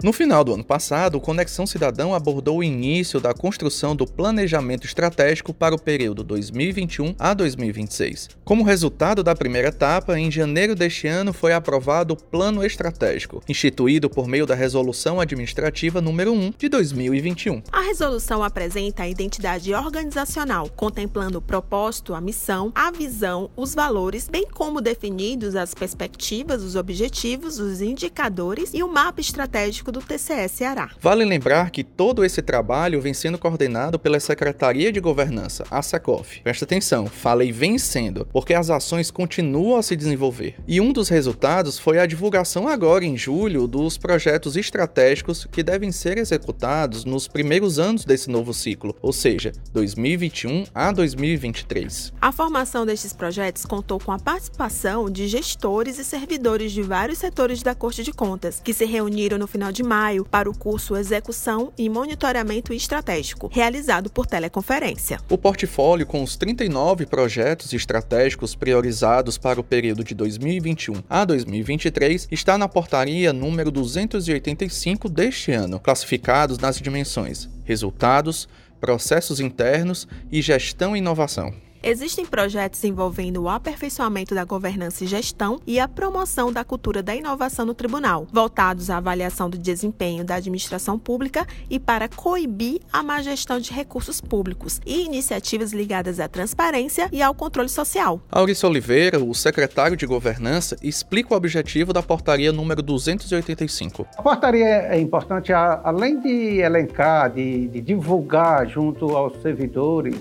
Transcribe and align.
No 0.00 0.12
final 0.12 0.44
do 0.44 0.54
ano 0.54 0.62
passado, 0.62 1.16
o 1.16 1.20
Conexão 1.20 1.66
Cidadão 1.66 2.14
abordou 2.14 2.58
o 2.58 2.62
início 2.62 3.18
da 3.18 3.34
construção 3.34 3.96
do 3.96 4.06
planejamento 4.06 4.86
estratégico 4.86 5.52
para 5.52 5.74
o 5.74 5.78
período 5.78 6.22
2021 6.22 7.16
a 7.18 7.34
2026. 7.34 8.28
Como 8.44 8.62
resultado 8.62 9.24
da 9.24 9.34
primeira 9.34 9.68
etapa, 9.68 10.16
em 10.16 10.30
janeiro 10.30 10.76
deste 10.76 11.08
ano 11.08 11.32
foi 11.32 11.52
aprovado 11.52 12.14
o 12.14 12.16
Plano 12.16 12.64
Estratégico, 12.64 13.42
instituído 13.48 14.08
por 14.08 14.28
meio 14.28 14.46
da 14.46 14.54
Resolução 14.54 15.20
Administrativa 15.20 16.00
número 16.00 16.32
1 16.32 16.52
de 16.56 16.68
2021. 16.68 17.60
A 17.72 17.80
resolução 17.80 18.44
apresenta 18.44 19.02
a 19.02 19.08
identidade 19.08 19.74
organizacional, 19.74 20.70
contemplando 20.76 21.38
o 21.38 21.42
propósito, 21.42 22.14
a 22.14 22.20
missão, 22.20 22.70
a 22.72 22.92
visão, 22.92 23.50
os 23.56 23.74
valores, 23.74 24.28
bem 24.28 24.46
como 24.46 24.80
definidos 24.80 25.56
as 25.56 25.74
perspectivas, 25.74 26.62
os 26.62 26.76
objetivos, 26.76 27.58
os 27.58 27.80
indicadores 27.80 28.70
e 28.72 28.84
o 28.84 28.88
mapa 28.88 29.20
estratégico 29.20 29.87
do 29.90 30.00
TCE 30.00 30.48
Ceará. 30.48 30.90
Vale 31.00 31.24
lembrar 31.24 31.70
que 31.70 31.84
todo 31.84 32.24
esse 32.24 32.42
trabalho 32.42 33.00
vem 33.00 33.14
sendo 33.14 33.38
coordenado 33.38 33.98
pela 33.98 34.20
Secretaria 34.20 34.92
de 34.92 35.00
Governança, 35.00 35.64
a 35.70 35.82
SECOF. 35.82 36.42
Presta 36.42 36.64
atenção, 36.64 37.06
falei 37.06 37.52
vencendo, 37.52 38.26
porque 38.32 38.54
as 38.54 38.70
ações 38.70 39.10
continuam 39.10 39.78
a 39.78 39.82
se 39.82 39.96
desenvolver. 39.96 40.56
E 40.66 40.80
um 40.80 40.92
dos 40.92 41.08
resultados 41.08 41.78
foi 41.78 41.98
a 41.98 42.06
divulgação 42.06 42.68
agora 42.68 43.04
em 43.04 43.16
julho 43.16 43.66
dos 43.66 43.98
projetos 43.98 44.56
estratégicos 44.56 45.46
que 45.50 45.62
devem 45.62 45.92
ser 45.92 46.18
executados 46.18 47.04
nos 47.04 47.28
primeiros 47.28 47.78
anos 47.78 48.04
desse 48.04 48.30
novo 48.30 48.52
ciclo, 48.54 48.96
ou 49.00 49.12
seja, 49.12 49.52
2021 49.72 50.64
a 50.74 50.92
2023. 50.92 52.12
A 52.20 52.32
formação 52.32 52.84
destes 52.84 53.12
projetos 53.12 53.64
contou 53.64 53.98
com 53.98 54.12
a 54.12 54.18
participação 54.18 55.10
de 55.10 55.28
gestores 55.28 55.98
e 55.98 56.04
servidores 56.04 56.72
de 56.72 56.82
vários 56.82 57.18
setores 57.18 57.62
da 57.62 57.74
Corte 57.74 58.02
de 58.02 58.12
Contas, 58.12 58.60
que 58.62 58.72
se 58.72 58.84
reuniram 58.84 59.38
no 59.38 59.46
final 59.46 59.72
de 59.72 59.77
de 59.78 59.82
maio 59.84 60.24
para 60.24 60.50
o 60.50 60.58
curso 60.58 60.96
Execução 60.96 61.72
e 61.78 61.88
Monitoramento 61.88 62.74
Estratégico, 62.74 63.48
realizado 63.52 64.10
por 64.10 64.26
teleconferência. 64.26 65.20
O 65.30 65.38
portfólio 65.38 66.04
com 66.04 66.20
os 66.20 66.36
39 66.36 67.06
projetos 67.06 67.72
estratégicos 67.72 68.56
priorizados 68.56 69.38
para 69.38 69.60
o 69.60 69.64
período 69.64 70.02
de 70.02 70.16
2021 70.16 71.04
a 71.08 71.24
2023 71.24 72.26
está 72.28 72.58
na 72.58 72.66
portaria 72.66 73.32
número 73.32 73.70
285 73.70 75.08
deste 75.08 75.52
ano, 75.52 75.78
classificados 75.78 76.58
nas 76.58 76.80
dimensões 76.80 77.48
resultados, 77.64 78.48
processos 78.80 79.38
internos 79.38 80.08
e 80.32 80.42
gestão 80.42 80.96
e 80.96 80.98
inovação. 80.98 81.67
Existem 81.88 82.26
projetos 82.26 82.84
envolvendo 82.84 83.44
o 83.44 83.48
aperfeiçoamento 83.48 84.34
da 84.34 84.44
governança 84.44 85.04
e 85.04 85.06
gestão 85.06 85.58
e 85.66 85.80
a 85.80 85.88
promoção 85.88 86.52
da 86.52 86.62
cultura 86.62 87.02
da 87.02 87.16
inovação 87.16 87.64
no 87.64 87.72
tribunal, 87.72 88.26
voltados 88.30 88.90
à 88.90 88.98
avaliação 88.98 89.48
do 89.48 89.56
desempenho 89.56 90.22
da 90.22 90.34
administração 90.34 90.98
pública 90.98 91.46
e 91.70 91.80
para 91.80 92.06
coibir 92.06 92.82
a 92.92 93.02
má 93.02 93.22
gestão 93.22 93.58
de 93.58 93.72
recursos 93.72 94.20
públicos 94.20 94.82
e 94.84 95.06
iniciativas 95.06 95.72
ligadas 95.72 96.20
à 96.20 96.28
transparência 96.28 97.08
e 97.10 97.22
ao 97.22 97.34
controle 97.34 97.70
social. 97.70 98.20
Aurício 98.30 98.68
Oliveira, 98.68 99.18
o 99.18 99.34
secretário 99.34 99.96
de 99.96 100.04
governança, 100.04 100.76
explica 100.82 101.32
o 101.32 101.38
objetivo 101.38 101.94
da 101.94 102.02
portaria 102.02 102.52
número 102.52 102.82
285. 102.82 104.06
A 104.18 104.22
portaria 104.22 104.66
é 104.90 105.00
importante, 105.00 105.54
além 105.54 106.20
de 106.20 106.58
elencar, 106.58 107.32
de, 107.32 107.66
de 107.68 107.80
divulgar 107.80 108.68
junto 108.68 109.16
aos 109.16 109.40
servidores 109.40 110.16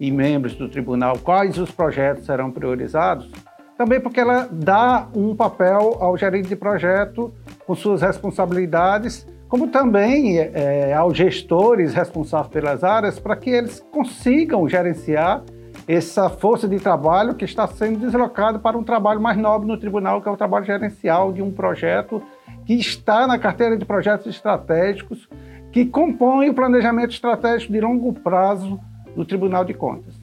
e 0.00 0.10
membros 0.10 0.54
do 0.54 0.68
tribunal 0.68 1.18
quais 1.18 1.58
os 1.58 1.70
projetos 1.70 2.26
serão 2.26 2.50
priorizados, 2.50 3.30
também 3.76 4.00
porque 4.00 4.20
ela 4.20 4.48
dá 4.50 5.08
um 5.14 5.34
papel 5.34 5.98
ao 6.00 6.16
gerente 6.16 6.48
de 6.48 6.56
projeto 6.56 7.32
com 7.66 7.74
suas 7.74 8.02
responsabilidades, 8.02 9.26
como 9.48 9.68
também 9.68 10.38
é, 10.38 10.92
aos 10.94 11.16
gestores 11.16 11.94
responsáveis 11.94 12.52
pelas 12.52 12.82
áreas, 12.82 13.18
para 13.18 13.36
que 13.36 13.50
eles 13.50 13.84
consigam 13.92 14.68
gerenciar 14.68 15.42
essa 15.86 16.28
força 16.28 16.66
de 16.66 16.80
trabalho 16.80 17.34
que 17.34 17.44
está 17.44 17.66
sendo 17.66 18.00
deslocada 18.00 18.58
para 18.58 18.76
um 18.76 18.82
trabalho 18.82 19.20
mais 19.20 19.36
nobre 19.36 19.68
no 19.68 19.78
tribunal, 19.78 20.20
que 20.20 20.28
é 20.28 20.32
o 20.32 20.36
trabalho 20.36 20.64
gerencial 20.64 21.32
de 21.32 21.42
um 21.42 21.52
projeto 21.52 22.22
que 22.64 22.74
está 22.74 23.26
na 23.26 23.38
carteira 23.38 23.76
de 23.76 23.84
projetos 23.84 24.26
estratégicos, 24.26 25.28
que 25.70 25.84
compõe 25.84 26.48
o 26.48 26.54
planejamento 26.54 27.10
estratégico 27.10 27.72
de 27.72 27.80
longo 27.80 28.12
prazo 28.12 28.80
no 29.16 29.24
Tribunal 29.24 29.64
de 29.64 29.74
Contas. 29.74 30.14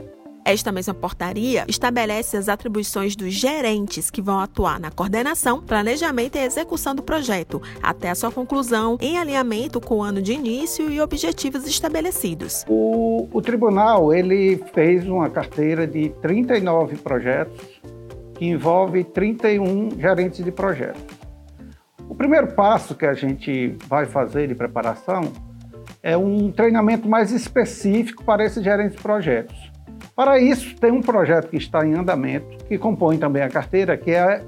Esta 0.46 0.74
mesma 0.74 0.94
portaria 0.94 1.64
estabelece 1.70 2.36
as 2.36 2.50
atribuições 2.50 3.16
dos 3.16 3.34
gerentes 3.34 4.12
que 4.12 4.22
vão 4.22 4.40
atuar 4.40 4.78
na 4.78 4.92
coordenação, 4.92 5.62
planejamento 5.62 6.38
e 6.38 6.42
execução 6.42 6.94
do 6.94 7.02
projeto, 7.02 7.62
até 7.82 8.10
a 8.10 8.16
sua 8.16 8.30
conclusão, 8.30 8.98
em 9.00 9.18
alinhamento 9.18 9.80
com 9.80 9.96
o 10.00 10.04
ano 10.04 10.22
de 10.22 10.34
início 10.34 10.90
e 10.90 11.00
objetivos 11.00 11.66
estabelecidos. 11.66 12.66
O, 12.68 13.30
o 13.32 13.42
tribunal 13.42 14.14
ele 14.14 14.62
fez 14.74 15.08
uma 15.08 15.30
carteira 15.30 15.88
de 15.88 16.10
39 16.22 16.98
projetos 16.98 17.82
que 18.36 18.46
envolve 18.46 19.06
31 19.06 19.92
gerentes 19.98 20.44
de 20.44 20.52
projetos. 20.52 21.02
O 22.10 22.16
primeiro 22.16 22.54
passo 22.54 22.96
que 22.96 23.06
a 23.06 23.14
gente 23.14 23.78
vai 23.88 24.06
fazer 24.06 24.50
de 24.50 24.56
preparação 24.56 25.32
é 26.04 26.18
um 26.18 26.52
treinamento 26.52 27.08
mais 27.08 27.32
específico 27.32 28.26
para 28.26 28.44
esses 28.44 28.62
gerentes 28.62 28.98
de 28.98 29.02
projetos. 29.02 29.72
Para 30.14 30.38
isso, 30.38 30.76
tem 30.76 30.92
um 30.92 31.02
projeto 31.02 31.48
que 31.48 31.56
está 31.56 31.88
em 31.88 31.94
andamento, 31.94 32.66
que 32.66 32.78
compõe 32.78 33.18
também 33.18 33.42
a 33.42 33.50
carteira, 33.50 33.96
que 33.96 34.12
é 34.12 34.44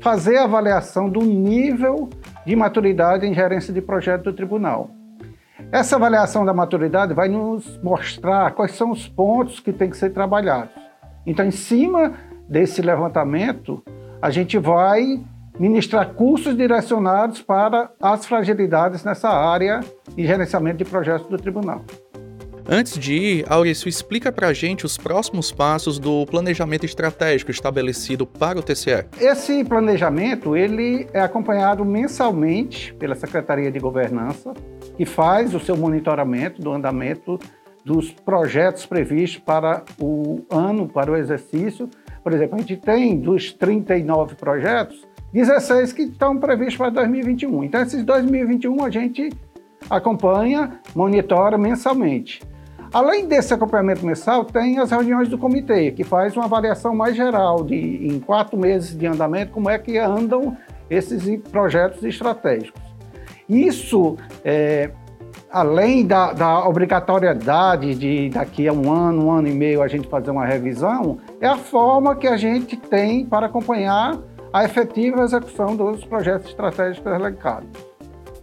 fazer 0.00 0.36
a 0.36 0.44
avaliação 0.44 1.10
do 1.10 1.20
nível 1.20 2.08
de 2.46 2.54
maturidade 2.54 3.26
em 3.26 3.34
gerência 3.34 3.74
de 3.74 3.82
projeto 3.82 4.24
do 4.24 4.32
tribunal. 4.32 4.90
Essa 5.72 5.96
avaliação 5.96 6.44
da 6.44 6.54
maturidade 6.54 7.12
vai 7.14 7.28
nos 7.28 7.80
mostrar 7.82 8.52
quais 8.52 8.72
são 8.72 8.90
os 8.90 9.08
pontos 9.08 9.58
que 9.58 9.72
têm 9.72 9.90
que 9.90 9.96
ser 9.96 10.10
trabalhados. 10.10 10.74
Então, 11.26 11.44
em 11.44 11.50
cima 11.50 12.12
desse 12.48 12.80
levantamento, 12.80 13.82
a 14.20 14.30
gente 14.30 14.56
vai 14.58 15.20
ministrar 15.58 16.14
cursos 16.14 16.56
direcionados 16.56 17.42
para 17.42 17.90
as 18.00 18.24
fragilidades 18.24 19.04
nessa 19.04 19.28
área 19.28 19.80
de 20.14 20.26
gerenciamento 20.26 20.78
de 20.78 20.84
projetos 20.84 21.28
do 21.28 21.36
tribunal. 21.36 21.84
Antes 22.68 22.96
de 22.96 23.14
ir, 23.14 23.44
Aurício, 23.48 23.88
explica 23.88 24.30
para 24.30 24.48
a 24.48 24.52
gente 24.52 24.86
os 24.86 24.96
próximos 24.96 25.50
passos 25.50 25.98
do 25.98 26.24
planejamento 26.26 26.86
estratégico 26.86 27.50
estabelecido 27.50 28.24
para 28.24 28.58
o 28.58 28.62
TCE. 28.62 29.04
Esse 29.20 29.64
planejamento 29.64 30.56
ele 30.56 31.08
é 31.12 31.20
acompanhado 31.20 31.84
mensalmente 31.84 32.94
pela 32.94 33.16
Secretaria 33.16 33.70
de 33.70 33.80
Governança, 33.80 34.54
que 34.96 35.04
faz 35.04 35.54
o 35.54 35.60
seu 35.60 35.76
monitoramento 35.76 36.62
do 36.62 36.72
andamento 36.72 37.38
dos 37.84 38.12
projetos 38.12 38.86
previstos 38.86 39.42
para 39.44 39.82
o 40.00 40.44
ano, 40.48 40.88
para 40.88 41.10
o 41.10 41.16
exercício. 41.16 41.90
Por 42.22 42.32
exemplo, 42.32 42.54
a 42.54 42.58
gente 42.58 42.76
tem 42.76 43.18
dos 43.18 43.52
39 43.52 44.36
projetos, 44.36 45.04
16 45.32 45.92
que 45.92 46.02
estão 46.02 46.38
previstos 46.38 46.76
para 46.76 46.90
2021. 46.90 47.64
Então, 47.64 47.82
esses 47.82 48.04
2021 48.04 48.84
a 48.84 48.90
gente 48.90 49.30
acompanha, 49.90 50.80
monitora 50.94 51.56
mensalmente. 51.58 52.40
Além 52.92 53.26
desse 53.26 53.54
acompanhamento 53.54 54.04
mensal, 54.04 54.44
tem 54.44 54.78
as 54.78 54.90
reuniões 54.90 55.26
do 55.28 55.38
comitê, 55.38 55.92
que 55.92 56.04
faz 56.04 56.36
uma 56.36 56.44
avaliação 56.44 56.94
mais 56.94 57.16
geral 57.16 57.64
de 57.64 58.06
em 58.06 58.20
quatro 58.20 58.58
meses 58.58 58.96
de 58.96 59.06
andamento, 59.06 59.50
como 59.50 59.70
é 59.70 59.78
que 59.78 59.96
andam 59.96 60.56
esses 60.90 61.40
projetos 61.50 62.04
estratégicos. 62.04 62.82
Isso, 63.48 64.16
é, 64.44 64.90
além 65.50 66.06
da, 66.06 66.34
da, 66.34 66.68
obrigatoriedade 66.68 67.94
de 67.94 68.28
daqui 68.28 68.68
a 68.68 68.72
um 68.74 68.92
ano, 68.92 69.26
um 69.26 69.30
ano 69.30 69.48
e 69.48 69.54
meio 69.54 69.82
a 69.82 69.88
gente 69.88 70.06
fazer 70.08 70.30
uma 70.30 70.44
revisão, 70.44 71.18
é 71.40 71.46
a 71.46 71.56
forma 71.56 72.14
que 72.14 72.26
a 72.26 72.36
gente 72.36 72.76
tem 72.76 73.24
para 73.24 73.46
acompanhar 73.46 74.18
a 74.52 74.64
efetiva 74.64 75.22
execução 75.22 75.74
dos 75.74 76.04
projetos 76.04 76.50
estratégicos 76.50 77.10
elencados. 77.10 77.91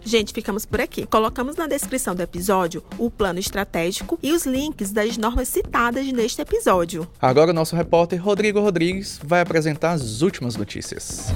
Gente, 0.10 0.34
ficamos 0.34 0.66
por 0.66 0.82
aqui. 0.82 1.06
Colocamos 1.06 1.56
na 1.56 1.68
descrição 1.68 2.16
do 2.16 2.24
episódio 2.24 2.84
o 2.98 3.12
plano 3.12 3.38
estratégico 3.38 4.18
e 4.24 4.32
os 4.32 4.44
links 4.44 4.92
das 4.92 5.18
normas 5.18 5.48
citadas 5.50 6.12
neste 6.12 6.42
episódio. 6.42 7.08
Agora 7.22 7.52
o 7.52 7.54
nosso 7.54 7.76
repórter 7.76 8.20
Rodrigo 8.20 8.60
Rodrigues 8.60 9.20
vai 9.24 9.40
apresentar 9.40 9.92
as 9.92 10.24
últimas 10.24 10.56
notícias. 10.56 11.32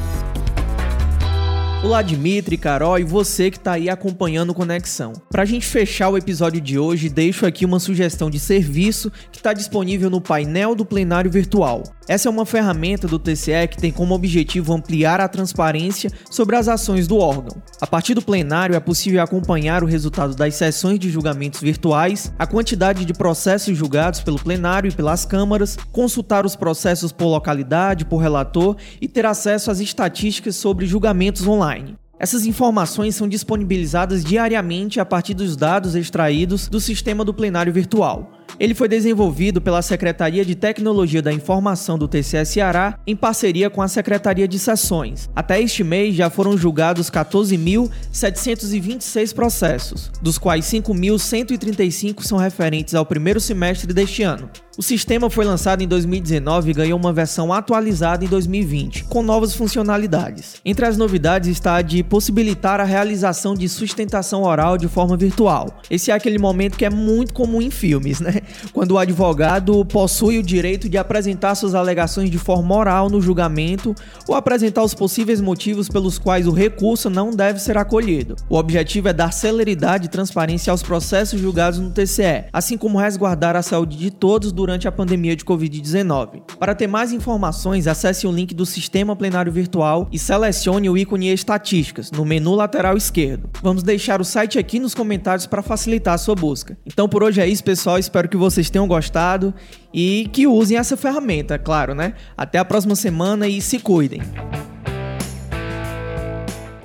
Olá, 1.83 2.01
Dimitri, 2.01 2.55
Carol 2.55 2.97
e 2.97 3.03
você 3.03 3.51
que 3.51 3.57
está 3.57 3.73
aí 3.73 3.89
acompanhando 3.89 4.53
Conexão. 4.53 5.11
Para 5.29 5.41
a 5.41 5.45
gente 5.45 5.65
fechar 5.65 6.07
o 6.07 6.17
episódio 6.17 6.61
de 6.61 6.79
hoje, 6.79 7.09
deixo 7.09 7.45
aqui 7.45 7.65
uma 7.65 7.77
sugestão 7.77 8.29
de 8.29 8.39
serviço 8.39 9.11
que 9.29 9.39
está 9.39 9.51
disponível 9.51 10.09
no 10.09 10.21
painel 10.21 10.75
do 10.75 10.85
plenário 10.85 11.29
virtual. 11.29 11.83
Essa 12.07 12.29
é 12.29 12.31
uma 12.31 12.45
ferramenta 12.45 13.05
do 13.05 13.19
TCE 13.19 13.67
que 13.69 13.77
tem 13.77 13.91
como 13.91 14.15
objetivo 14.15 14.73
ampliar 14.73 15.19
a 15.19 15.27
transparência 15.27 16.09
sobre 16.29 16.55
as 16.55 16.69
ações 16.69 17.05
do 17.05 17.17
órgão. 17.17 17.61
A 17.81 17.87
partir 17.87 18.13
do 18.13 18.21
plenário 18.21 18.75
é 18.75 18.79
possível 18.79 19.21
acompanhar 19.21 19.83
o 19.83 19.87
resultado 19.87 20.35
das 20.35 20.55
sessões 20.55 20.99
de 20.99 21.09
julgamentos 21.09 21.59
virtuais, 21.59 22.33
a 22.39 22.47
quantidade 22.47 23.03
de 23.03 23.13
processos 23.13 23.77
julgados 23.77 24.21
pelo 24.21 24.39
plenário 24.39 24.89
e 24.89 24.93
pelas 24.93 25.25
câmaras, 25.25 25.77
consultar 25.91 26.45
os 26.45 26.55
processos 26.55 27.11
por 27.11 27.27
localidade, 27.27 28.05
por 28.05 28.17
relator 28.17 28.77
e 29.01 29.07
ter 29.07 29.25
acesso 29.25 29.69
às 29.69 29.79
estatísticas 29.79 30.55
sobre 30.55 30.85
julgamentos 30.85 31.45
online. 31.47 31.72
Essas 32.19 32.45
informações 32.45 33.15
são 33.15 33.27
disponibilizadas 33.27 34.23
diariamente 34.23 34.99
a 34.99 35.05
partir 35.05 35.33
dos 35.33 35.57
dados 35.57 35.95
extraídos 35.95 36.69
do 36.69 36.79
sistema 36.79 37.25
do 37.25 37.33
plenário 37.33 37.73
virtual. 37.73 38.31
Ele 38.59 38.75
foi 38.75 38.87
desenvolvido 38.87 39.59
pela 39.59 39.81
Secretaria 39.81 40.45
de 40.45 40.53
Tecnologia 40.55 41.21
da 41.21 41.33
Informação 41.33 41.97
do 41.97 42.07
TCE 42.07 42.45
Ceará 42.45 42.97
em 43.05 43.13
parceria 43.15 43.69
com 43.69 43.81
a 43.81 43.87
Secretaria 43.87 44.47
de 44.47 44.59
Sessões. 44.59 45.29
Até 45.35 45.59
este 45.59 45.83
mês 45.83 46.15
já 46.15 46.29
foram 46.29 46.57
julgados 46.57 47.09
14.726 47.09 49.33
processos, 49.33 50.11
dos 50.21 50.37
quais 50.37 50.65
5.135 50.65 52.21
são 52.21 52.37
referentes 52.37 52.93
ao 52.93 53.05
primeiro 53.05 53.39
semestre 53.39 53.91
deste 53.91 54.21
ano. 54.23 54.49
O 54.75 54.81
sistema 54.81 55.29
foi 55.29 55.45
lançado 55.45 55.83
em 55.83 55.87
2019 55.87 56.71
e 56.71 56.73
ganhou 56.73 56.97
uma 56.97 57.13
versão 57.13 57.53
atualizada 57.53 58.25
em 58.25 58.27
2020, 58.27 59.03
com 59.03 59.21
novas 59.21 59.53
funcionalidades. 59.53 60.55
Entre 60.65 60.83
as 60.83 60.97
novidades 60.97 61.47
está 61.47 61.75
a 61.75 61.81
de 61.83 62.01
possibilitar 62.01 62.81
a 62.81 62.83
realização 62.83 63.53
de 63.53 63.69
sustentação 63.69 64.41
oral 64.41 64.75
de 64.75 64.87
forma 64.87 65.15
virtual. 65.15 65.79
Esse 65.91 66.09
é 66.09 66.15
aquele 66.15 66.39
momento 66.39 66.75
que 66.75 66.85
é 66.85 66.89
muito 66.89 67.35
comum 67.35 67.61
em 67.61 67.69
filmes, 67.69 68.19
né? 68.19 68.41
Quando 68.73 68.93
o 68.93 68.97
advogado 68.97 69.85
possui 69.85 70.39
o 70.39 70.43
direito 70.43 70.89
de 70.89 70.97
apresentar 70.97 71.53
suas 71.53 71.75
alegações 71.75 72.31
de 72.31 72.39
forma 72.39 72.75
oral 72.75 73.11
no 73.11 73.21
julgamento 73.21 73.93
ou 74.27 74.33
apresentar 74.33 74.81
os 74.81 74.95
possíveis 74.95 75.39
motivos 75.39 75.87
pelos 75.87 76.17
quais 76.17 76.47
o 76.47 76.51
recurso 76.51 77.11
não 77.11 77.29
deve 77.29 77.59
ser 77.59 77.77
acolhido. 77.77 78.35
O 78.49 78.55
objetivo 78.55 79.07
é 79.07 79.13
dar 79.13 79.31
celeridade 79.31 80.07
e 80.07 80.09
transparência 80.09 80.71
aos 80.71 80.81
processos 80.81 81.39
julgados 81.39 81.77
no 81.77 81.91
TCE, 81.91 82.45
assim 82.51 82.75
como 82.75 82.97
resguardar 82.97 83.55
a 83.55 83.61
saúde 83.61 83.97
de 83.97 84.09
todos 84.09 84.51
durante 84.63 84.87
a 84.87 84.91
pandemia 84.93 85.35
de 85.35 85.43
Covid-19. 85.43 86.41
Para 86.57 86.73
ter 86.73 86.87
mais 86.87 87.11
informações, 87.11 87.85
acesse 87.85 88.25
o 88.25 88.31
link 88.31 88.53
do 88.53 88.65
Sistema 88.65 89.13
Plenário 89.13 89.51
Virtual 89.51 90.07
e 90.09 90.17
selecione 90.17 90.89
o 90.89 90.97
ícone 90.97 91.33
Estatísticas 91.33 92.09
no 92.09 92.23
menu 92.23 92.55
lateral 92.55 92.95
esquerdo. 92.95 93.49
Vamos 93.61 93.83
deixar 93.83 94.21
o 94.21 94.23
site 94.23 94.57
aqui 94.57 94.79
nos 94.79 94.95
comentários 94.95 95.45
para 95.45 95.61
facilitar 95.61 96.13
a 96.13 96.17
sua 96.17 96.33
busca. 96.33 96.77
Então 96.85 97.09
por 97.09 97.23
hoje 97.23 97.41
é 97.41 97.47
isso, 97.47 97.61
pessoal. 97.61 97.99
Espero 97.99 98.29
que 98.29 98.37
vocês 98.37 98.69
tenham 98.69 98.87
gostado 98.87 99.53
e 99.93 100.29
que 100.31 100.47
usem 100.47 100.77
essa 100.77 100.95
ferramenta, 100.95 101.59
claro, 101.59 101.93
né? 101.93 102.13
Até 102.37 102.57
a 102.57 102.63
próxima 102.63 102.95
semana 102.95 103.49
e 103.49 103.59
se 103.59 103.79
cuidem. 103.79 104.21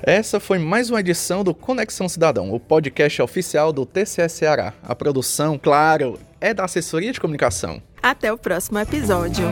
Essa 0.02 0.40
foi 0.40 0.58
mais 0.58 0.90
uma 0.90 0.98
edição 0.98 1.44
do 1.44 1.54
Conexão 1.54 2.08
Cidadão, 2.08 2.50
o 2.52 2.58
podcast 2.58 3.22
oficial 3.22 3.72
do 3.72 3.86
TCS 3.86 4.32
Ceará. 4.32 4.72
A 4.82 4.94
produção, 4.96 5.56
claro, 5.56 6.18
é 6.40 6.52
da 6.54 6.64
assessoria 6.64 7.12
de 7.12 7.20
comunicação. 7.20 7.82
Até 8.02 8.32
o 8.32 8.38
próximo 8.38 8.78
episódio. 8.78 9.44